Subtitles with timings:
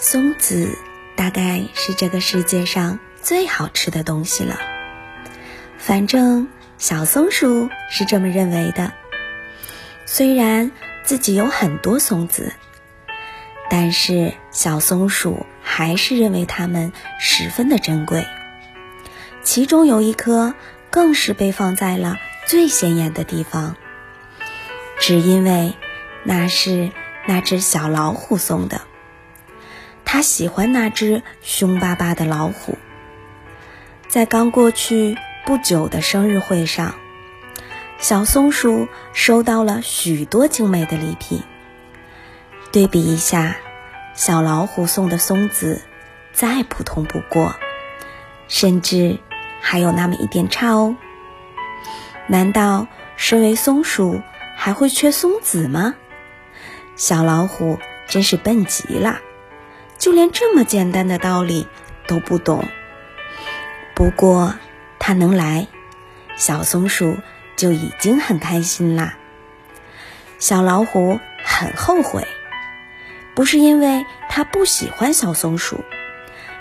[0.00, 0.78] 松子
[1.16, 4.56] 大概是这个世界上最好吃的东西了。
[5.76, 6.46] 反正
[6.78, 8.92] 小松鼠是这么认为的。
[10.06, 10.70] 虽然
[11.02, 12.52] 自己有很多松子，
[13.68, 18.24] 但是小松鼠还是认为它们十分的珍贵。
[19.42, 20.54] 其中有一颗
[20.90, 23.74] 更是被放在了最显眼的地方，
[25.00, 25.74] 只因为
[26.22, 26.92] 那是
[27.26, 28.82] 那只小老虎送的。
[30.10, 32.78] 他喜欢那只凶巴巴的老虎。
[34.08, 36.94] 在刚过去不久的生日会上，
[37.98, 41.42] 小松鼠收到了许多精美的礼品。
[42.72, 43.56] 对比一下，
[44.14, 45.82] 小老虎送的松子
[46.32, 47.54] 再普通不过，
[48.48, 49.18] 甚至
[49.60, 50.96] 还有那么一点差哦。
[52.28, 52.86] 难道
[53.18, 54.22] 身为松鼠
[54.56, 55.96] 还会缺松子吗？
[56.96, 59.20] 小老虎真是笨极了。
[60.08, 61.66] 就连这么简单的道理
[62.06, 62.66] 都不懂。
[63.94, 64.54] 不过
[64.98, 65.66] 他能来，
[66.34, 67.18] 小松鼠
[67.56, 69.18] 就已经很开心啦。
[70.38, 72.26] 小老虎很后悔，
[73.34, 75.84] 不是因为他不喜欢小松鼠，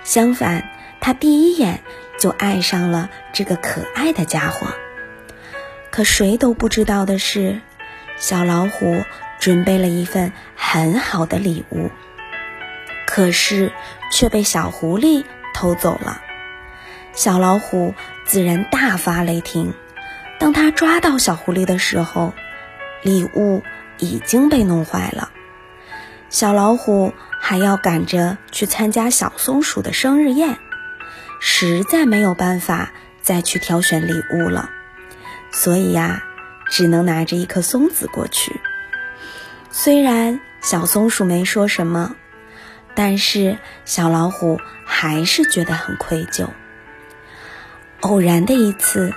[0.04, 0.70] 相反，
[1.00, 1.80] 他第一眼
[2.20, 4.68] 就爱上了这个可爱的家伙。
[5.90, 7.62] 可谁都不知道的是，
[8.18, 9.06] 小老虎
[9.40, 11.90] 准备了一份很好的礼物。
[13.18, 13.74] 可是
[14.12, 16.22] 却被小狐狸偷走了，
[17.14, 19.74] 小老虎自然大发雷霆。
[20.38, 22.36] 当他抓到小狐狸的时候，
[23.02, 23.64] 礼物
[23.98, 25.32] 已经被弄坏了。
[26.30, 30.60] 小老虎还要赶着去参加小松鼠的生日宴，
[31.40, 32.92] 实在没有办法
[33.24, 34.70] 再去挑选礼物了，
[35.52, 36.24] 所以呀，
[36.70, 38.62] 只能拿着一颗松子过去。
[39.72, 42.16] 虽然小松鼠没说什么。
[42.98, 46.50] 但是小老虎还是觉得很愧疚。
[48.00, 49.14] 偶然的一次，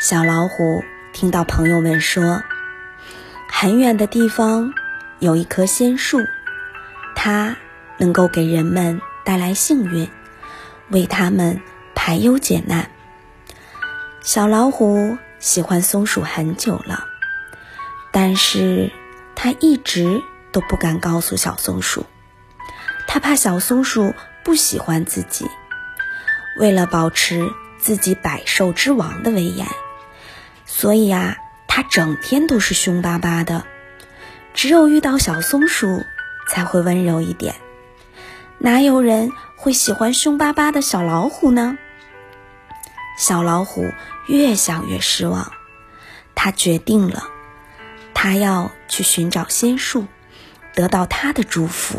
[0.00, 2.42] 小老虎听到朋友们说，
[3.50, 4.72] 很远的地方
[5.18, 6.24] 有一棵仙树，
[7.14, 7.58] 它
[7.98, 10.08] 能够给人们带来幸运，
[10.88, 11.60] 为他们
[11.94, 12.90] 排忧解难。
[14.22, 17.04] 小老虎喜欢松鼠很久了，
[18.10, 18.90] 但是
[19.34, 22.06] 它一直都不敢告诉小松鼠。
[23.16, 25.46] 他怕小松鼠不喜欢自己，
[26.58, 29.66] 为了保持自己百兽之王的威严，
[30.66, 33.64] 所以啊，他整天都是凶巴巴的。
[34.52, 36.04] 只有遇到小松鼠，
[36.50, 37.54] 才会温柔一点。
[38.58, 41.78] 哪有人会喜欢凶巴巴的小老虎呢？
[43.18, 43.90] 小老虎
[44.26, 45.52] 越想越失望，
[46.34, 47.22] 他决定了，
[48.12, 50.06] 他要去寻找仙树，
[50.74, 51.98] 得到他的祝福。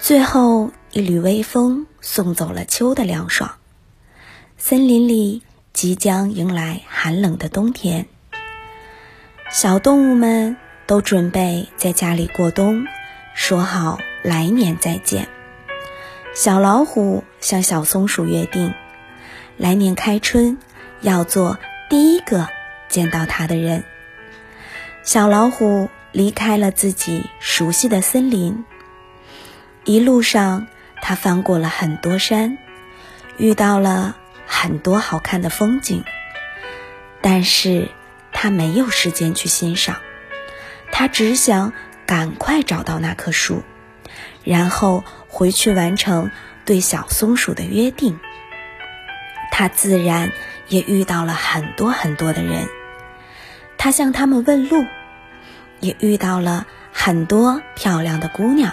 [0.00, 3.56] 最后一缕微风送走了秋的凉爽，
[4.56, 5.42] 森林里
[5.74, 8.06] 即将迎来寒冷的冬天。
[9.50, 10.56] 小动物们
[10.86, 12.86] 都准备在家里过冬，
[13.34, 15.28] 说好来年再见。
[16.34, 18.72] 小老虎向小松鼠约定，
[19.58, 20.56] 来年开春
[21.02, 21.58] 要做
[21.90, 22.48] 第一个
[22.88, 23.84] 见到它的人。
[25.02, 28.64] 小老虎离开了自己熟悉的森林。
[29.84, 30.66] 一路上，
[31.00, 32.58] 他翻过了很多山，
[33.38, 36.04] 遇到了很多好看的风景，
[37.22, 37.88] 但是
[38.32, 39.96] 他没有时间去欣赏，
[40.92, 41.72] 他只想
[42.06, 43.62] 赶快找到那棵树，
[44.44, 46.30] 然后回去完成
[46.66, 48.20] 对小松鼠的约定。
[49.50, 50.30] 他自然
[50.68, 52.68] 也遇到了很多很多的人，
[53.78, 54.84] 他向他们问路，
[55.80, 58.72] 也遇到了很多漂亮的姑娘。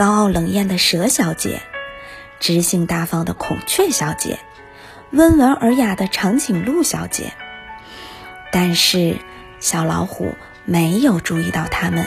[0.00, 1.60] 高傲冷艳的蛇小姐，
[2.38, 4.38] 知性大方的孔雀小姐，
[5.10, 7.34] 温文尔雅的长颈鹿小姐。
[8.50, 9.18] 但是
[9.58, 12.06] 小老虎没有注意到他们，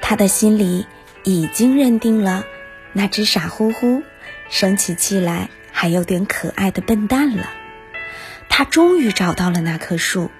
[0.00, 0.86] 他的心里
[1.22, 2.46] 已经认定了
[2.94, 4.02] 那只傻乎乎、
[4.48, 7.50] 生起气来还有点可爱的笨蛋了。
[8.48, 10.30] 他终于找到了那棵树，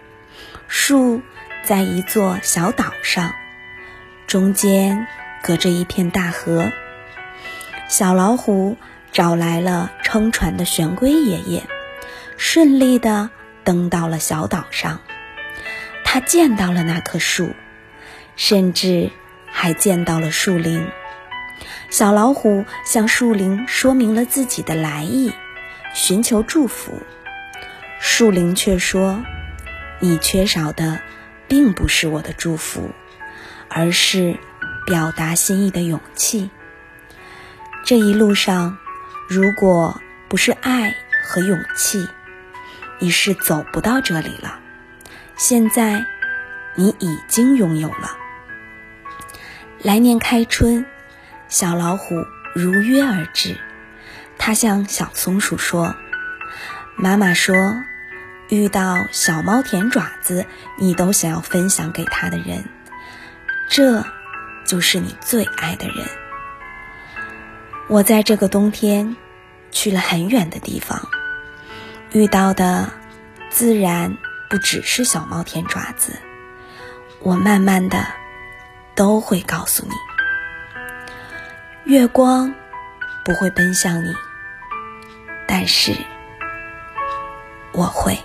[0.68, 1.20] 树
[1.64, 3.34] 在一座小岛上，
[4.26, 5.06] 中间。
[5.46, 6.72] 隔着一片大河，
[7.86, 8.76] 小老虎
[9.12, 11.62] 找来了撑船的玄龟爷爷，
[12.36, 13.30] 顺利地
[13.62, 14.98] 登到了小岛上。
[16.02, 17.52] 他见到了那棵树，
[18.34, 19.12] 甚至
[19.46, 20.84] 还见到了树林。
[21.90, 25.32] 小老虎向树林说明了自己的来意，
[25.94, 27.00] 寻求祝福。
[28.00, 29.22] 树林却说
[30.02, 31.00] ：“你缺少的，
[31.46, 32.90] 并不是我的祝福，
[33.68, 34.36] 而是……”
[34.86, 36.50] 表达心意的勇气。
[37.84, 38.78] 这一路上，
[39.28, 40.94] 如果不是爱
[41.24, 42.08] 和勇气，
[42.98, 44.60] 你是走不到这里了。
[45.36, 46.06] 现在，
[46.76, 48.16] 你已经拥有了。
[49.82, 50.86] 来年开春，
[51.48, 52.14] 小老虎
[52.54, 53.58] 如约而至。
[54.38, 55.96] 他向小松鼠说
[56.96, 57.54] ：“妈妈说，
[58.48, 60.46] 遇到小猫舔爪子，
[60.78, 62.64] 你都想要分享给他的人，
[63.68, 64.04] 这
[64.66, 66.06] 就是你最爱的人。
[67.88, 69.16] 我在这个冬天
[69.70, 71.08] 去了很远的地方，
[72.12, 72.90] 遇到的
[73.48, 74.16] 自然
[74.50, 76.18] 不只是小猫舔爪子。
[77.20, 78.06] 我慢慢的
[78.94, 79.94] 都会告诉你，
[81.92, 82.54] 月光
[83.24, 84.14] 不会奔向你。”
[85.48, 85.94] 但是，
[87.72, 88.18] 我会。